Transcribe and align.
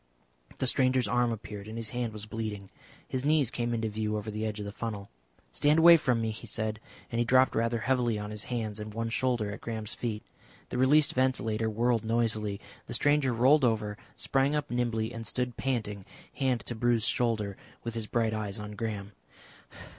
The 0.57 0.65
stranger's 0.65 1.07
arm 1.07 1.31
appeared, 1.31 1.67
and 1.67 1.77
his 1.77 1.91
hand 1.91 2.11
was 2.11 2.25
bleeding. 2.25 2.71
His 3.07 3.23
knees 3.23 3.51
came 3.51 3.71
into 3.71 3.87
view 3.87 4.17
over 4.17 4.31
the 4.31 4.47
edge 4.47 4.59
of 4.59 4.65
the 4.65 4.71
funnel. 4.71 5.11
"Stand 5.51 5.77
away 5.77 5.95
from 5.95 6.19
me," 6.21 6.31
he 6.31 6.47
said, 6.47 6.79
and 7.11 7.19
he 7.19 7.23
dropped 7.23 7.53
rather 7.53 7.81
heavily 7.81 8.17
on 8.17 8.31
his 8.31 8.45
hands 8.45 8.79
and 8.79 8.95
one 8.95 9.09
shoulder 9.09 9.51
at 9.51 9.61
Graham's 9.61 9.93
feet. 9.93 10.23
The 10.69 10.79
released 10.79 11.13
ventilator 11.13 11.69
whirled 11.69 12.03
noisily. 12.03 12.59
The 12.87 12.95
stranger 12.95 13.31
rolled 13.31 13.63
over, 13.63 13.95
sprang 14.15 14.55
up 14.55 14.71
nimbly 14.71 15.13
and 15.13 15.27
stood 15.27 15.55
panting, 15.55 16.03
hand 16.33 16.61
to 16.61 16.73
a 16.73 16.77
bruised 16.77 17.07
shoulder, 17.07 17.51
and 17.51 17.59
with 17.83 17.93
his 17.93 18.07
bright 18.07 18.33
eyes 18.33 18.57
on 18.57 18.71
Graham. 18.71 19.11